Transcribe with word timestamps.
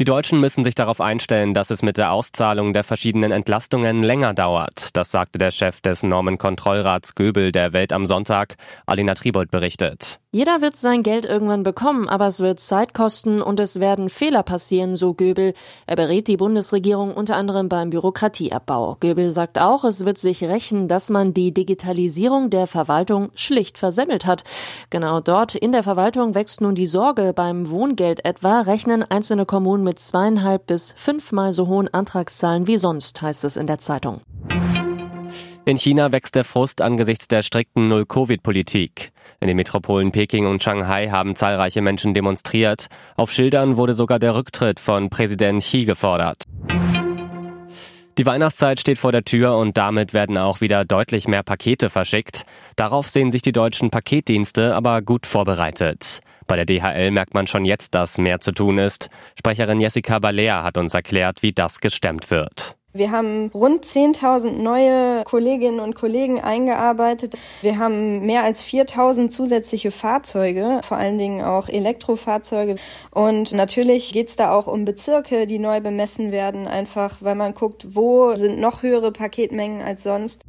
Die 0.00 0.06
Deutschen 0.06 0.40
müssen 0.40 0.64
sich 0.64 0.74
darauf 0.74 1.02
einstellen, 1.02 1.52
dass 1.52 1.68
es 1.68 1.82
mit 1.82 1.98
der 1.98 2.12
Auszahlung 2.12 2.72
der 2.72 2.84
verschiedenen 2.84 3.32
Entlastungen 3.32 4.02
länger 4.02 4.32
dauert. 4.32 4.96
Das 4.96 5.10
sagte 5.10 5.38
der 5.38 5.50
Chef 5.50 5.82
des 5.82 6.02
Normenkontrollrats 6.02 7.14
Göbel 7.14 7.52
der 7.52 7.74
Welt 7.74 7.92
am 7.92 8.06
Sonntag. 8.06 8.56
Alina 8.86 9.12
Tribold 9.12 9.50
berichtet. 9.50 10.18
Jeder 10.32 10.60
wird 10.60 10.76
sein 10.76 11.02
Geld 11.02 11.26
irgendwann 11.26 11.64
bekommen, 11.64 12.08
aber 12.08 12.28
es 12.28 12.38
wird 12.38 12.60
Zeit 12.60 12.94
kosten 12.94 13.42
und 13.42 13.58
es 13.58 13.80
werden 13.80 14.08
Fehler 14.08 14.44
passieren, 14.44 14.94
so 14.94 15.12
Göbel. 15.12 15.54
Er 15.86 15.96
berät 15.96 16.28
die 16.28 16.36
Bundesregierung 16.36 17.12
unter 17.12 17.34
anderem 17.36 17.68
beim 17.68 17.90
Bürokratieabbau. 17.90 18.96
Göbel 19.00 19.32
sagt 19.32 19.58
auch, 19.58 19.82
es 19.82 20.04
wird 20.04 20.18
sich 20.18 20.44
rächen, 20.44 20.86
dass 20.86 21.10
man 21.10 21.34
die 21.34 21.52
Digitalisierung 21.52 22.48
der 22.48 22.68
Verwaltung 22.68 23.30
schlicht 23.34 23.76
versemmelt 23.76 24.24
hat. 24.24 24.44
Genau 24.88 25.20
dort 25.20 25.56
in 25.56 25.72
der 25.72 25.82
Verwaltung 25.82 26.36
wächst 26.36 26.60
nun 26.60 26.76
die 26.76 26.86
Sorge. 26.86 27.32
Beim 27.34 27.68
Wohngeld 27.68 28.24
etwa 28.24 28.60
rechnen 28.60 29.02
einzelne 29.02 29.46
Kommunen 29.46 29.82
mit 29.90 29.98
zweieinhalb 29.98 30.68
bis 30.68 30.94
fünfmal 30.96 31.52
so 31.52 31.66
hohen 31.66 31.92
Antragszahlen 31.92 32.68
wie 32.68 32.76
sonst, 32.76 33.20
heißt 33.22 33.42
es 33.42 33.56
in 33.56 33.66
der 33.66 33.78
Zeitung. 33.78 34.20
In 35.64 35.78
China 35.78 36.12
wächst 36.12 36.36
der 36.36 36.44
Frust 36.44 36.80
angesichts 36.80 37.26
der 37.26 37.42
strikten 37.42 37.88
Null-Covid-Politik. 37.88 39.10
In 39.40 39.48
den 39.48 39.56
Metropolen 39.56 40.12
Peking 40.12 40.46
und 40.46 40.62
Shanghai 40.62 41.08
haben 41.08 41.34
zahlreiche 41.34 41.82
Menschen 41.82 42.14
demonstriert. 42.14 42.86
Auf 43.16 43.32
Schildern 43.32 43.76
wurde 43.76 43.94
sogar 43.94 44.20
der 44.20 44.36
Rücktritt 44.36 44.78
von 44.78 45.10
Präsident 45.10 45.60
Xi 45.60 45.84
gefordert. 45.84 46.44
Die 48.20 48.26
Weihnachtszeit 48.26 48.78
steht 48.78 48.98
vor 48.98 49.12
der 49.12 49.24
Tür 49.24 49.56
und 49.56 49.78
damit 49.78 50.12
werden 50.12 50.36
auch 50.36 50.60
wieder 50.60 50.84
deutlich 50.84 51.26
mehr 51.26 51.42
Pakete 51.42 51.88
verschickt. 51.88 52.44
Darauf 52.76 53.08
sehen 53.08 53.30
sich 53.30 53.40
die 53.40 53.50
deutschen 53.50 53.88
Paketdienste 53.88 54.74
aber 54.74 55.00
gut 55.00 55.24
vorbereitet. 55.24 56.20
Bei 56.46 56.62
der 56.62 56.66
DHL 56.66 57.12
merkt 57.12 57.32
man 57.32 57.46
schon 57.46 57.64
jetzt, 57.64 57.94
dass 57.94 58.18
mehr 58.18 58.38
zu 58.40 58.52
tun 58.52 58.76
ist. 58.76 59.08
Sprecherin 59.38 59.80
Jessica 59.80 60.18
Balea 60.18 60.62
hat 60.62 60.76
uns 60.76 60.92
erklärt, 60.92 61.42
wie 61.42 61.52
das 61.52 61.80
gestemmt 61.80 62.30
wird. 62.30 62.76
Wir 62.92 63.12
haben 63.12 63.52
rund 63.54 63.84
10.000 63.84 64.60
neue 64.60 65.22
Kolleginnen 65.22 65.78
und 65.78 65.94
Kollegen 65.94 66.40
eingearbeitet. 66.40 67.34
Wir 67.62 67.78
haben 67.78 68.26
mehr 68.26 68.42
als 68.42 68.64
4.000 68.64 69.28
zusätzliche 69.28 69.92
Fahrzeuge, 69.92 70.80
vor 70.82 70.96
allen 70.96 71.16
Dingen 71.16 71.40
auch 71.44 71.68
Elektrofahrzeuge. 71.68 72.74
Und 73.12 73.52
natürlich 73.52 74.12
geht 74.12 74.26
es 74.26 74.34
da 74.34 74.52
auch 74.52 74.66
um 74.66 74.84
Bezirke, 74.84 75.46
die 75.46 75.60
neu 75.60 75.80
bemessen 75.80 76.32
werden, 76.32 76.66
einfach 76.66 77.18
weil 77.20 77.36
man 77.36 77.54
guckt, 77.54 77.94
wo 77.94 78.34
sind 78.34 78.58
noch 78.58 78.82
höhere 78.82 79.12
Paketmengen 79.12 79.82
als 79.82 80.02
sonst. 80.02 80.44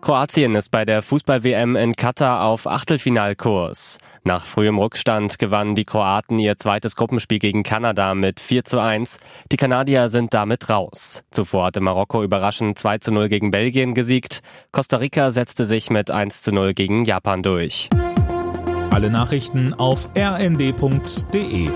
Kroatien 0.00 0.54
ist 0.54 0.70
bei 0.70 0.84
der 0.84 1.02
Fußball-WM 1.02 1.74
in 1.76 1.96
Katar 1.96 2.44
auf 2.44 2.66
Achtelfinalkurs. 2.66 3.98
Nach 4.22 4.44
frühem 4.44 4.78
Rückstand 4.78 5.38
gewannen 5.38 5.74
die 5.74 5.84
Kroaten 5.84 6.38
ihr 6.38 6.56
zweites 6.56 6.94
Gruppenspiel 6.94 7.38
gegen 7.40 7.62
Kanada 7.64 8.14
mit 8.14 8.38
4 8.38 8.64
zu 8.64 8.80
1. 8.80 9.18
Die 9.50 9.56
Kanadier 9.56 10.08
sind 10.08 10.34
damit 10.34 10.70
raus. 10.70 11.24
Zuvor 11.30 11.66
hatte 11.66 11.80
Marokko 11.80 12.22
überraschend 12.22 12.78
2 12.78 12.98
zu 12.98 13.12
0 13.12 13.28
gegen 13.28 13.50
Belgien 13.50 13.94
gesiegt. 13.94 14.40
Costa 14.70 14.98
Rica 14.98 15.30
setzte 15.32 15.64
sich 15.64 15.90
mit 15.90 16.10
1 16.10 16.42
zu 16.42 16.52
0 16.52 16.74
gegen 16.74 17.04
Japan 17.04 17.42
durch. 17.42 17.90
Alle 18.90 19.10
Nachrichten 19.10 19.74
auf 19.74 20.08
rnd.de 20.16 21.68